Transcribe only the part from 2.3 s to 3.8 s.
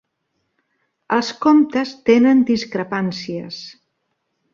discrepàncies.